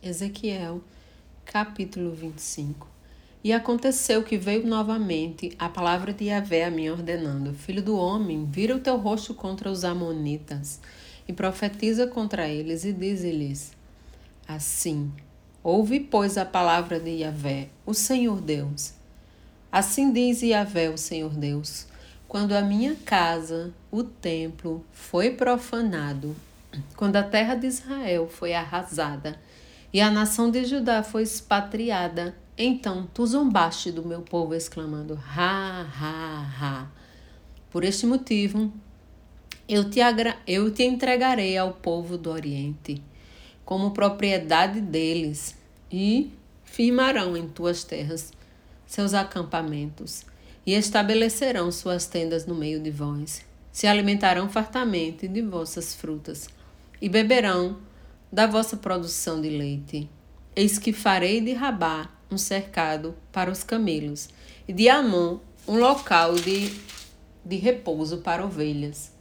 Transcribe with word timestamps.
Ezequiel, 0.00 0.80
capítulo 1.44 2.12
25. 2.12 2.86
E 3.42 3.52
aconteceu 3.52 4.22
que 4.22 4.38
veio 4.38 4.64
novamente 4.64 5.50
a 5.58 5.68
palavra 5.68 6.12
de 6.12 6.26
Yahvé 6.26 6.64
a 6.64 6.70
mim 6.70 6.88
ordenando: 6.88 7.52
Filho 7.52 7.82
do 7.82 7.96
homem, 7.96 8.46
vira 8.46 8.76
o 8.76 8.78
teu 8.78 8.96
rosto 8.96 9.34
contra 9.34 9.68
os 9.68 9.82
Amonitas 9.82 10.80
e 11.26 11.32
profetiza 11.32 12.06
contra 12.06 12.46
eles 12.46 12.84
e 12.84 12.92
dize-lhes: 12.92 13.72
Assim, 14.46 15.12
ouve, 15.64 15.98
pois, 15.98 16.38
a 16.38 16.44
palavra 16.44 17.00
de 17.00 17.10
Yahvé, 17.10 17.68
o 17.84 17.92
Senhor 17.92 18.40
Deus. 18.40 18.94
Assim 19.70 20.12
diz 20.12 20.42
Yahvé, 20.42 20.90
o 20.90 20.96
Senhor 20.96 21.34
Deus: 21.34 21.88
Quando 22.28 22.52
a 22.52 22.62
minha 22.62 22.94
casa, 23.04 23.74
o 23.90 24.04
templo, 24.04 24.84
foi 24.92 25.32
profanado, 25.32 26.36
quando 26.96 27.16
a 27.16 27.22
terra 27.24 27.56
de 27.56 27.66
Israel 27.66 28.28
foi 28.28 28.54
arrasada, 28.54 29.40
e 29.98 30.00
a 30.00 30.12
nação 30.12 30.48
de 30.48 30.64
Judá 30.64 31.02
foi 31.02 31.24
expatriada. 31.24 32.32
Então 32.56 33.08
tu 33.12 33.26
zombaste 33.26 33.90
do 33.90 34.06
meu 34.06 34.22
povo, 34.22 34.54
exclamando: 34.54 35.18
Ha, 35.36 35.88
ha, 36.00 36.54
ha. 36.60 36.86
Por 37.68 37.82
este 37.82 38.06
motivo, 38.06 38.72
eu 39.68 39.90
te, 39.90 39.98
eu 40.46 40.72
te 40.72 40.84
entregarei 40.84 41.58
ao 41.58 41.72
povo 41.72 42.16
do 42.16 42.30
Oriente, 42.30 43.02
como 43.64 43.90
propriedade 43.90 44.80
deles, 44.80 45.56
e 45.90 46.30
firmarão 46.62 47.36
em 47.36 47.48
tuas 47.48 47.82
terras 47.82 48.32
seus 48.86 49.14
acampamentos, 49.14 50.24
e 50.64 50.74
estabelecerão 50.74 51.72
suas 51.72 52.06
tendas 52.06 52.46
no 52.46 52.54
meio 52.54 52.78
de 52.78 52.92
vós. 52.92 53.44
Se 53.72 53.88
alimentarão 53.88 54.48
fartamente 54.48 55.26
de 55.26 55.42
vossas 55.42 55.92
frutas, 55.92 56.48
e 57.02 57.08
beberão 57.08 57.87
da 58.32 58.46
vossa 58.46 58.76
produção 58.76 59.40
de 59.40 59.48
leite. 59.48 60.08
Eis 60.54 60.78
que 60.78 60.92
farei 60.92 61.40
de 61.40 61.52
Rabá 61.52 62.08
um 62.30 62.36
cercado 62.36 63.14
para 63.32 63.50
os 63.50 63.62
camelos, 63.62 64.28
e 64.66 64.72
de 64.72 64.88
Amon 64.88 65.38
um 65.66 65.78
local 65.78 66.34
de, 66.34 66.72
de 67.44 67.56
repouso 67.56 68.18
para 68.18 68.44
ovelhas. 68.44 69.12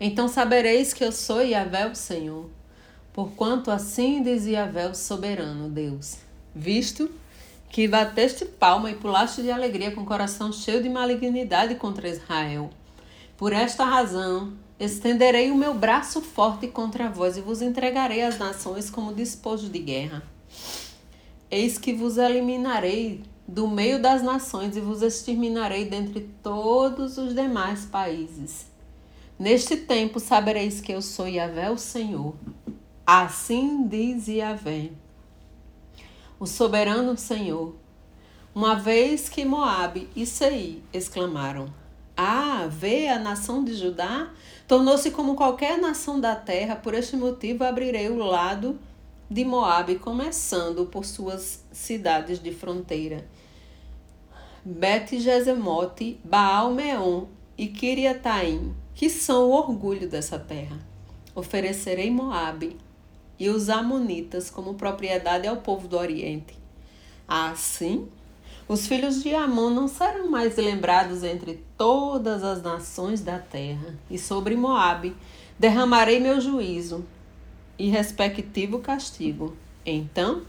Então 0.00 0.28
sabereis 0.28 0.92
que 0.92 1.04
eu 1.04 1.12
sou 1.12 1.42
Yahvé 1.42 1.86
o 1.86 1.94
Senhor, 1.94 2.50
porquanto 3.12 3.70
assim 3.70 4.22
diz 4.22 4.46
Yahvé 4.46 4.88
o 4.88 4.94
soberano 4.94 5.68
Deus. 5.68 6.18
Visto 6.54 7.10
que 7.68 7.88
bateste 7.88 8.44
palma 8.44 8.90
e 8.90 8.94
pulaste 8.94 9.42
de 9.42 9.50
alegria 9.50 9.90
com 9.90 10.02
o 10.02 10.06
coração 10.06 10.52
cheio 10.52 10.82
de 10.82 10.88
malignidade 10.88 11.74
contra 11.74 12.08
Israel. 12.08 12.70
Por 13.36 13.52
esta 13.52 13.84
razão 13.84 14.52
Estenderei 14.78 15.50
o 15.50 15.56
meu 15.56 15.72
braço 15.72 16.20
forte 16.20 16.66
contra 16.66 17.08
vós 17.08 17.36
e 17.36 17.40
vos 17.40 17.62
entregarei 17.62 18.22
as 18.22 18.38
nações 18.38 18.90
como 18.90 19.14
despojo 19.14 19.68
de 19.68 19.78
guerra. 19.78 20.22
Eis 21.50 21.78
que 21.78 21.92
vos 21.92 22.18
eliminarei 22.18 23.22
do 23.46 23.68
meio 23.68 24.02
das 24.02 24.22
nações 24.22 24.76
e 24.76 24.80
vos 24.80 25.02
exterminarei 25.02 25.84
dentre 25.84 26.28
todos 26.42 27.18
os 27.18 27.34
demais 27.34 27.84
países. 27.84 28.66
Neste 29.38 29.76
tempo 29.76 30.18
sabereis 30.18 30.80
que 30.80 30.92
eu 30.92 31.02
sou 31.02 31.28
Yahvé 31.28 31.70
o 31.70 31.78
Senhor. 31.78 32.34
Assim 33.06 33.86
diz 33.86 34.26
Yahvé, 34.28 34.90
o 36.40 36.46
soberano 36.46 37.16
Senhor. 37.16 37.74
Uma 38.54 38.74
vez 38.74 39.28
que 39.28 39.44
Moabe 39.44 40.08
e 40.16 40.24
Sei 40.24 40.82
exclamaram: 40.92 41.66
ah, 42.16 42.68
vê 42.70 43.08
a 43.08 43.18
nação 43.18 43.64
de 43.64 43.74
Judá? 43.74 44.30
Tornou-se 44.68 45.10
como 45.10 45.34
qualquer 45.34 45.78
nação 45.78 46.20
da 46.20 46.36
terra, 46.36 46.76
por 46.76 46.94
este 46.94 47.16
motivo 47.16 47.64
abrirei 47.64 48.08
o 48.08 48.16
lado 48.18 48.78
de 49.28 49.44
Moabe, 49.44 49.96
começando 49.96 50.86
por 50.86 51.04
suas 51.04 51.64
cidades 51.72 52.40
de 52.40 52.52
fronteira. 52.52 53.26
Bet-Jezemote, 54.64 56.20
Baal-Meon 56.24 57.24
e 57.58 57.66
Kiriataim, 57.66 58.74
que 58.94 59.10
são 59.10 59.48
o 59.48 59.52
orgulho 59.52 60.08
dessa 60.08 60.38
terra. 60.38 60.78
Oferecerei 61.34 62.10
Moabe 62.10 62.78
e 63.38 63.48
os 63.48 63.68
Amonitas 63.68 64.50
como 64.50 64.74
propriedade 64.74 65.48
ao 65.48 65.56
povo 65.56 65.88
do 65.88 65.98
Oriente. 65.98 66.56
Assim, 67.26 68.08
os 68.66 68.86
filhos 68.86 69.22
de 69.22 69.34
Amon 69.34 69.68
não 69.68 69.86
serão 69.86 70.30
mais 70.30 70.56
lembrados 70.56 71.22
entre 71.22 71.62
todas 71.76 72.42
as 72.42 72.62
nações 72.62 73.20
da 73.20 73.38
terra, 73.38 73.94
e 74.10 74.18
sobre 74.18 74.56
Moabe 74.56 75.14
derramarei 75.58 76.18
meu 76.18 76.40
juízo 76.40 77.04
e 77.78 77.90
respectivo 77.90 78.78
castigo. 78.78 79.54
Então, 79.84 80.42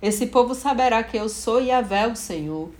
esse 0.00 0.26
povo 0.26 0.54
saberá 0.54 1.02
que 1.02 1.16
eu 1.16 1.28
sou 1.28 1.60
Yahvé, 1.60 2.06
o 2.06 2.14
Senhor. 2.14 2.70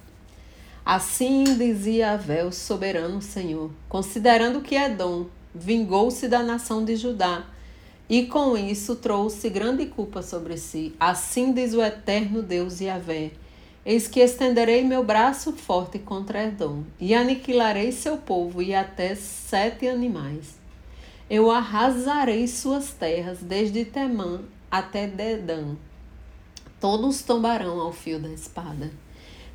Assim 0.84 1.42
dizia 1.56 2.06
Yahvé, 2.06 2.44
o 2.44 2.52
soberano 2.52 3.20
Senhor, 3.20 3.72
considerando 3.88 4.60
que 4.60 4.76
Edom 4.76 5.26
vingou-se 5.52 6.28
da 6.28 6.44
nação 6.44 6.84
de 6.84 6.94
Judá, 6.94 7.44
e 8.08 8.26
com 8.26 8.56
isso 8.56 8.94
trouxe 8.94 9.50
grande 9.50 9.86
culpa 9.86 10.22
sobre 10.22 10.56
si. 10.56 10.94
Assim 11.00 11.52
diz 11.52 11.74
o 11.74 11.82
eterno 11.82 12.40
Deus 12.40 12.80
Yahvé 12.80 13.32
Eis 13.88 14.08
que 14.08 14.18
estenderei 14.18 14.82
meu 14.82 15.04
braço 15.04 15.52
forte 15.52 15.96
contra 16.00 16.42
Edom, 16.42 16.82
e 16.98 17.14
aniquilarei 17.14 17.92
seu 17.92 18.16
povo 18.16 18.60
e 18.60 18.74
até 18.74 19.14
sete 19.14 19.86
animais. 19.86 20.56
Eu 21.30 21.52
arrasarei 21.52 22.48
suas 22.48 22.90
terras, 22.90 23.38
desde 23.38 23.84
Temã 23.84 24.40
até 24.68 25.06
Dedã. 25.06 25.76
Todos 26.80 27.22
tombarão 27.22 27.80
ao 27.80 27.92
fio 27.92 28.18
da 28.18 28.28
espada. 28.28 28.90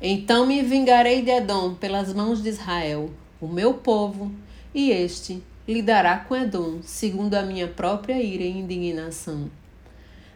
Então 0.00 0.46
me 0.46 0.62
vingarei 0.62 1.20
de 1.20 1.30
Edom 1.30 1.74
pelas 1.74 2.14
mãos 2.14 2.42
de 2.42 2.48
Israel, 2.48 3.10
o 3.38 3.46
meu 3.46 3.74
povo, 3.74 4.32
e 4.74 4.90
este 4.90 5.42
lidará 5.68 6.16
com 6.16 6.34
Edom, 6.34 6.78
segundo 6.82 7.34
a 7.34 7.42
minha 7.42 7.68
própria 7.68 8.20
ira 8.22 8.44
e 8.44 8.58
indignação. 8.58 9.50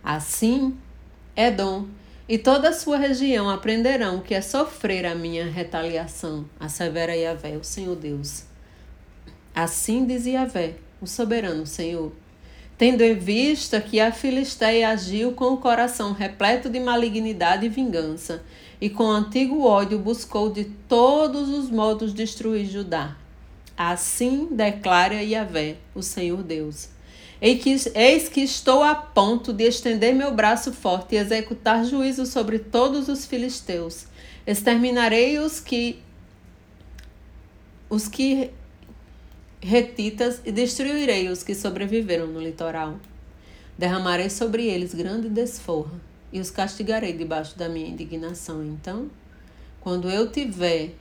Assim, 0.04 0.76
Edom 1.34 1.86
e 2.28 2.37
toda 2.37 2.70
a 2.70 2.72
sua 2.72 2.97
região 2.97 3.48
aprenderão 3.48 4.20
que 4.20 4.34
é 4.34 4.41
sofrer 4.41 5.06
a 5.06 5.14
minha 5.14 5.47
retaliação, 5.47 6.44
assevera 6.59 7.14
Yahvé, 7.14 7.56
o 7.56 7.62
Senhor 7.62 7.94
Deus. 7.94 8.44
Assim 9.54 10.04
diz 10.04 10.26
Yahvé, 10.26 10.75
o 11.00 11.06
soberano 11.06 11.64
Senhor. 11.64 12.12
Tendo 12.76 13.03
em 13.03 13.14
vista 13.14 13.81
que 13.81 14.00
a 14.00 14.12
Filisteia 14.12 14.91
agiu 14.91 15.32
com 15.32 15.54
o 15.54 15.56
coração 15.56 16.12
repleto 16.12 16.69
de 16.69 16.81
malignidade 16.81 17.64
e 17.64 17.70
vingança, 17.70 18.43
e 18.81 18.91
com 18.91 19.08
antigo 19.08 19.64
ódio 19.64 19.98
buscou 19.98 20.50
de 20.50 20.64
todos 20.88 21.48
os 21.48 21.70
modos 21.70 22.12
destruir 22.12 22.66
Judá. 22.66 23.16
Assim 23.76 24.48
declara 24.50 25.22
Yahvé, 25.22 25.76
o 25.94 26.03
Senhor 26.03 26.43
Deus. 26.43 26.95
Eis 27.41 28.28
que 28.30 28.41
estou 28.41 28.82
a 28.82 28.94
ponto 28.94 29.52
de 29.52 29.64
estender 29.64 30.14
meu 30.14 30.34
braço 30.34 30.72
forte 30.72 31.14
e 31.14 31.19
executar 31.19 31.84
juízo 31.84 32.24
sobre 32.24 32.58
todos 32.58 33.08
os 33.08 33.26
filisteus. 33.26 34.06
Exterminarei 34.47 35.38
os 35.38 35.60
que 35.60 36.02
os 37.91 38.08
que 38.08 38.50
retitas 39.60 40.41
e 40.44 40.52
destruirei 40.52 41.28
os 41.28 41.42
que 41.42 41.54
sobreviveram 41.54 42.26
no 42.26 42.41
litoral. 42.41 42.96
Derramarei 43.76 44.30
sobre 44.30 44.66
eles 44.66 44.94
grande 44.94 45.28
desforra 45.28 46.00
e 46.32 46.41
os 46.41 46.50
castigarei 46.50 47.12
debaixo 47.12 47.56
da 47.58 47.69
minha 47.69 47.88
indignação. 47.88 48.64
Então, 48.64 49.10
quando 49.80 50.10
eu 50.10 50.30
tiver 50.30 50.94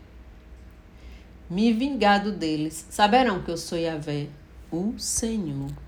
me 1.50 1.72
vingado 1.72 2.31
deles, 2.31 2.85
saberão 2.90 3.41
que 3.41 3.51
eu 3.51 3.57
sou 3.57 3.78
Yahvé, 3.78 4.28
o 4.72 4.94
Senhor. 4.97 5.84